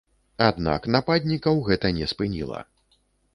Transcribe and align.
Аднак 0.45 0.87
нападнікаў 0.95 1.61
гэта 1.69 1.93
не 1.99 2.09
спыніла. 2.15 2.65